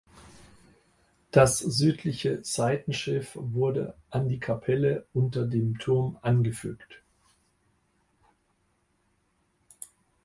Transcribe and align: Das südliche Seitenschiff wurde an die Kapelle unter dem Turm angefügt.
Das 1.29 1.59
südliche 1.59 2.39
Seitenschiff 2.43 3.33
wurde 3.35 3.93
an 4.09 4.27
die 4.29 4.39
Kapelle 4.39 5.05
unter 5.13 5.45
dem 5.45 5.77
Turm 5.77 6.17
angefügt. 6.23 7.03